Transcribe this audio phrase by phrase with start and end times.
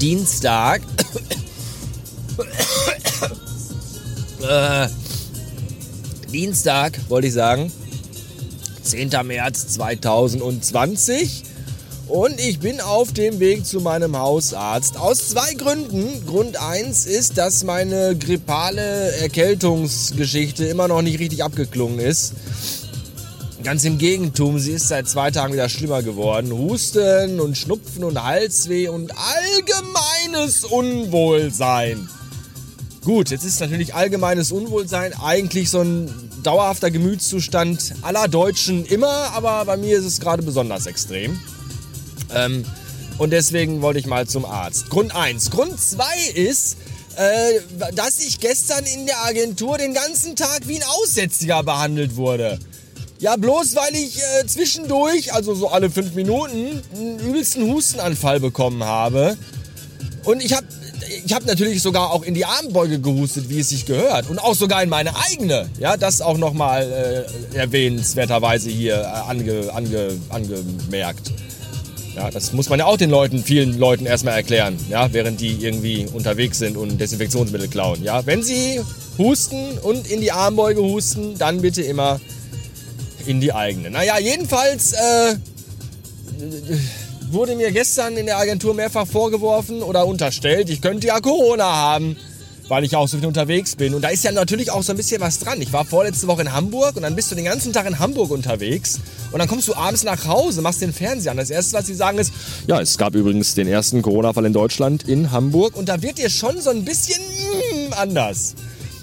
[0.00, 0.82] Dienstag.
[4.42, 4.88] äh,
[6.32, 7.70] Dienstag, wollte ich sagen.
[8.82, 9.10] 10.
[9.24, 11.44] März 2020.
[12.06, 14.98] Und ich bin auf dem Weg zu meinem Hausarzt.
[14.98, 16.26] Aus zwei Gründen.
[16.26, 22.34] Grund 1 ist, dass meine grippale Erkältungsgeschichte immer noch nicht richtig abgeklungen ist.
[23.64, 26.52] Ganz im Gegentum, sie ist seit zwei Tagen wieder schlimmer geworden.
[26.52, 32.06] Husten und Schnupfen und Halsweh und allgemeines Unwohlsein.
[33.06, 39.64] Gut, jetzt ist natürlich allgemeines Unwohlsein eigentlich so ein dauerhafter Gemütszustand aller Deutschen immer, aber
[39.64, 41.40] bei mir ist es gerade besonders extrem.
[42.34, 42.66] Ähm,
[43.16, 44.90] und deswegen wollte ich mal zum Arzt.
[44.90, 45.50] Grund 1.
[45.50, 46.04] Grund 2
[46.34, 46.76] ist,
[47.16, 47.60] äh,
[47.94, 52.58] dass ich gestern in der Agentur den ganzen Tag wie ein Aussätziger behandelt wurde.
[53.24, 58.84] Ja, bloß weil ich äh, zwischendurch, also so alle fünf Minuten, einen übelsten Hustenanfall bekommen
[58.84, 59.38] habe.
[60.24, 60.66] Und ich habe
[61.24, 64.28] ich hab natürlich sogar auch in die Armbeuge gehustet, wie es sich gehört.
[64.28, 65.70] Und auch sogar in meine eigene.
[65.80, 71.32] Ja, das auch nochmal äh, erwähnenswerterweise hier äh, ange, ange, angemerkt.
[72.14, 75.64] Ja, das muss man ja auch den Leuten, vielen Leuten erstmal erklären, ja, während die
[75.64, 78.04] irgendwie unterwegs sind und Desinfektionsmittel klauen.
[78.04, 78.82] Ja, wenn sie
[79.16, 82.20] husten und in die Armbeuge husten, dann bitte immer
[83.26, 83.90] in die eigene.
[83.90, 85.36] Naja, jedenfalls äh,
[87.30, 92.16] wurde mir gestern in der Agentur mehrfach vorgeworfen oder unterstellt, ich könnte ja Corona haben
[92.68, 93.94] weil ich auch so viel unterwegs bin.
[93.94, 95.60] Und da ist ja natürlich auch so ein bisschen was dran.
[95.60, 98.30] Ich war vorletzte Woche in Hamburg und dann bist du den ganzen Tag in Hamburg
[98.30, 99.00] unterwegs
[99.32, 101.36] und dann kommst du abends nach Hause, machst den Fernseher an.
[101.36, 102.32] Das erste, was sie sagen, ist,
[102.66, 106.30] ja, es gab übrigens den ersten Corona-Fall in Deutschland in Hamburg und da wird dir
[106.30, 108.54] schon so ein bisschen mm, anders.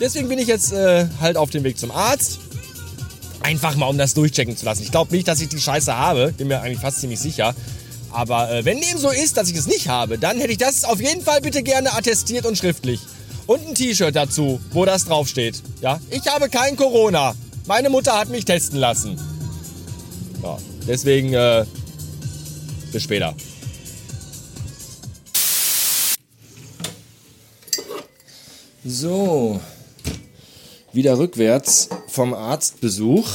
[0.00, 2.40] Deswegen bin ich jetzt äh, halt auf dem Weg zum Arzt.
[3.44, 4.84] Einfach mal, um das durchchecken zu lassen.
[4.84, 6.32] Ich glaube nicht, dass ich die Scheiße habe.
[6.32, 7.54] Bin mir eigentlich fast ziemlich sicher.
[8.10, 10.84] Aber äh, wenn dem so ist, dass ich es nicht habe, dann hätte ich das
[10.84, 13.00] auf jeden Fall bitte gerne attestiert und schriftlich.
[13.46, 15.62] Und ein T-Shirt dazu, wo das draufsteht.
[15.82, 17.34] Ja, ich habe kein Corona.
[17.66, 19.20] Meine Mutter hat mich testen lassen.
[20.42, 20.56] Ja,
[20.88, 21.66] deswegen, äh,
[22.92, 23.34] bis später.
[28.86, 29.60] So,
[30.94, 33.28] wieder rückwärts vom Arztbesuch.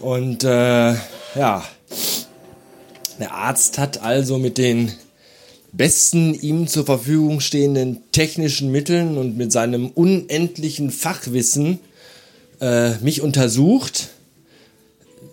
[0.00, 0.94] Und äh,
[1.36, 1.64] ja,
[3.20, 4.92] der Arzt hat also mit den
[5.70, 11.78] besten ihm zur Verfügung stehenden technischen Mitteln und mit seinem unendlichen Fachwissen
[12.60, 14.08] äh, mich untersucht.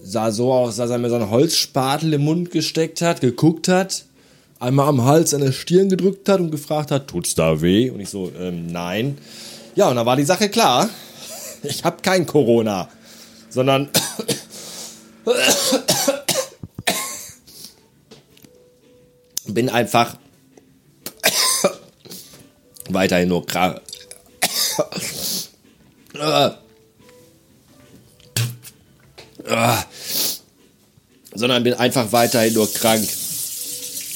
[0.04, 4.06] Sah so aus, dass er mir so einen Holzspatel im Mund gesteckt hat, geguckt hat,
[4.60, 7.90] einmal am Hals an der Stirn gedrückt hat und gefragt hat, tut's da weh?
[7.90, 9.18] Und ich so, ähm, nein.
[9.76, 10.90] Ja, und dann war die Sache klar.
[11.64, 12.90] Ich habe kein Corona,
[13.50, 13.90] sondern
[19.47, 20.18] bin einfach
[22.90, 23.81] weiterhin nur krank.
[31.34, 33.08] sondern bin einfach weiterhin nur krank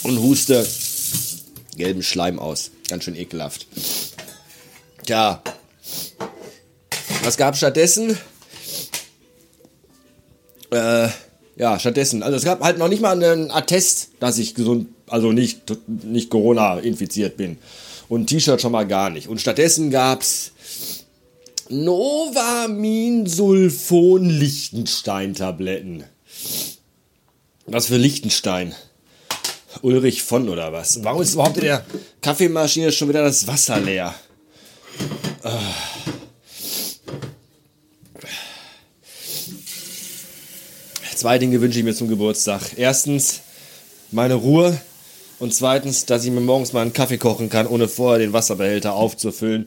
[0.03, 0.67] und huste
[1.75, 2.71] gelben Schleim aus.
[2.89, 3.65] Ganz schön ekelhaft.
[5.05, 5.41] Tja,
[7.23, 8.17] was gab stattdessen?
[10.71, 11.07] Äh,
[11.55, 12.23] ja, stattdessen.
[12.23, 16.29] Also es gab halt noch nicht mal einen Attest, dass ich gesund, also nicht, nicht
[16.29, 17.57] Corona infiziert bin.
[18.09, 19.27] Und T-Shirt schon mal gar nicht.
[19.27, 20.51] Und stattdessen gab's
[21.69, 26.03] Novaminsulfon Lichtenstein-Tabletten.
[27.65, 28.75] Was für Lichtenstein?
[29.81, 31.03] Ulrich von oder was?
[31.03, 31.85] Warum ist überhaupt in der
[32.21, 34.13] Kaffeemaschine schon wieder das Wasser leer?
[41.23, 42.61] Zwei Dinge wünsche ich mir zum Geburtstag.
[42.75, 43.39] Erstens
[44.11, 44.77] meine Ruhe
[45.39, 48.91] und zweitens, dass ich mir morgens mal einen Kaffee kochen kann, ohne vorher den Wasserbehälter
[48.91, 49.65] aufzufüllen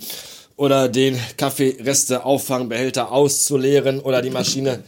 [0.56, 4.82] oder den Kaffeereste-Auffangbehälter auszuleeren oder die Maschine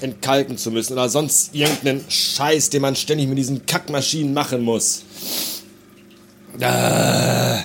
[0.00, 5.02] entkalken zu müssen oder sonst irgendeinen Scheiß, den man ständig mit diesen Kackmaschinen machen muss.
[6.58, 7.64] Ah.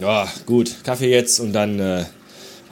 [0.00, 2.04] Ja, gut, Kaffee jetzt und dann äh,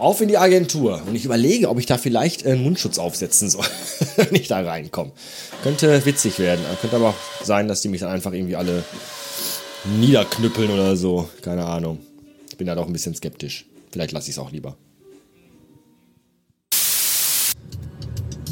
[0.00, 1.02] auf in die Agentur.
[1.06, 3.66] Und ich überlege, ob ich da vielleicht einen Mundschutz aufsetzen soll,
[4.16, 5.12] wenn ich da reinkomme.
[5.62, 6.64] Könnte witzig werden.
[6.80, 8.84] Könnte aber auch sein, dass die mich dann einfach irgendwie alle
[9.98, 11.28] niederknüppeln oder so.
[11.42, 11.98] Keine Ahnung.
[12.50, 13.66] Ich bin da doch ein bisschen skeptisch.
[13.90, 14.76] Vielleicht lasse ich es auch lieber.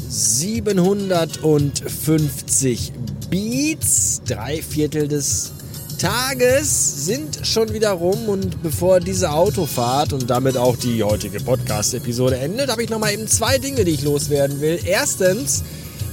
[0.09, 2.91] 750
[3.29, 5.53] Beats, drei Viertel des
[5.99, 12.37] Tages sind schon wieder rum und bevor diese Autofahrt und damit auch die heutige Podcast-Episode
[12.37, 14.79] endet, habe ich nochmal eben zwei Dinge, die ich loswerden will.
[14.85, 15.63] Erstens,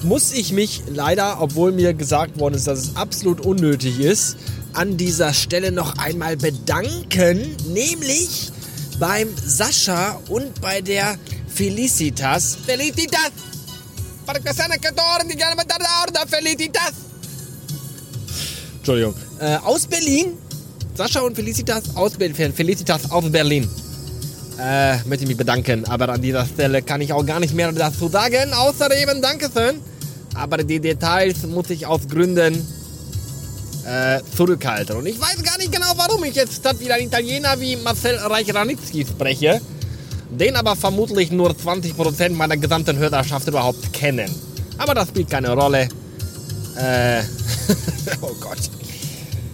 [0.03, 4.37] muss ich mich leider, obwohl mir gesagt worden ist, dass es absolut unnötig ist,
[4.73, 8.51] an dieser Stelle noch einmal bedanken, nämlich
[8.99, 11.17] beim Sascha und bei der
[11.47, 12.59] Felicitas.
[12.67, 13.31] Felicitas!
[16.29, 17.16] Felicitas!
[18.87, 19.15] Entschuldigung.
[19.41, 20.39] Äh, aus Berlin.
[20.95, 22.53] Sascha und Felicitas aus Berlin.
[22.53, 23.69] Felicitas aus Berlin.
[24.61, 25.85] Äh, möchte ich mich bedanken.
[25.87, 29.81] Aber an dieser Stelle kann ich auch gar nicht mehr dazu sagen, außer eben Dankeschön.
[30.35, 32.55] Aber die Details muss ich aus Gründen
[33.85, 34.97] äh, zurückhalten.
[34.99, 38.15] Und ich weiß gar nicht genau, warum ich jetzt statt wieder einen Italiener wie Marcel
[38.15, 39.61] Reich-Ranitzky spreche,
[40.31, 44.31] den aber vermutlich nur 20% meiner gesamten Hörerschaft überhaupt kennen.
[44.79, 45.89] Aber das spielt keine Rolle.
[46.77, 47.23] Äh,
[48.21, 48.59] oh Gott.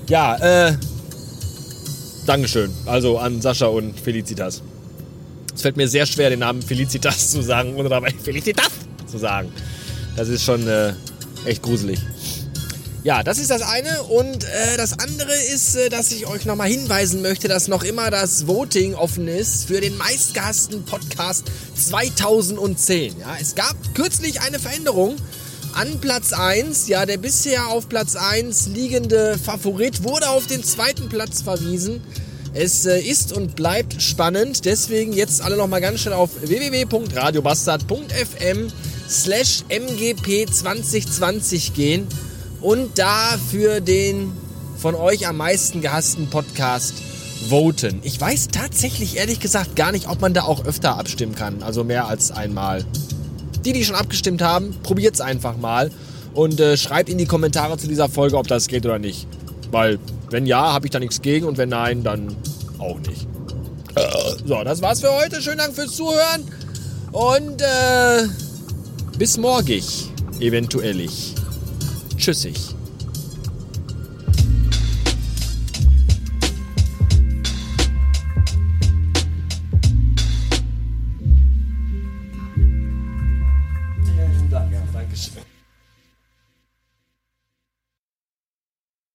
[0.08, 0.76] Ja, äh,
[2.26, 2.72] Dankeschön.
[2.86, 4.62] Also an Sascha und Felicitas.
[5.54, 8.70] Es fällt mir sehr schwer, den Namen Felicitas zu sagen, ohne dabei Felicitas
[9.06, 9.52] zu sagen.
[10.16, 10.92] Das ist schon äh,
[11.44, 12.00] echt gruselig.
[13.04, 14.04] Ja, das ist das eine.
[14.04, 18.10] Und äh, das andere ist, äh, dass ich euch nochmal hinweisen möchte, dass noch immer
[18.10, 23.18] das Voting offen ist für den meistgehassten Podcast 2010.
[23.18, 25.16] Ja, es gab kürzlich eine Veränderung.
[25.74, 31.08] An Platz 1, ja, der bisher auf Platz 1 liegende Favorit wurde auf den zweiten
[31.08, 32.02] Platz verwiesen.
[32.52, 38.68] Es äh, ist und bleibt spannend, deswegen jetzt alle nochmal ganz schnell auf www.radiobastard.fm
[39.08, 42.06] slash mgp 2020 gehen
[42.60, 44.30] und da für den
[44.76, 46.92] von euch am meisten gehassten Podcast
[47.48, 48.00] voten.
[48.02, 51.82] Ich weiß tatsächlich ehrlich gesagt gar nicht, ob man da auch öfter abstimmen kann, also
[51.84, 52.84] mehr als einmal.
[53.64, 55.90] Die, die schon abgestimmt haben, probiert's einfach mal
[56.34, 59.26] und äh, schreibt in die Kommentare zu dieser Folge, ob das geht oder nicht.
[59.70, 59.98] Weil,
[60.30, 62.34] wenn ja, habe ich da nichts gegen und wenn nein, dann
[62.78, 63.26] auch nicht.
[64.46, 65.40] So, das war's für heute.
[65.42, 66.44] Schönen Dank fürs Zuhören
[67.12, 68.26] und äh,
[69.18, 70.08] bis morgig,
[70.40, 71.08] eventuell.
[72.16, 72.56] Tschüssig.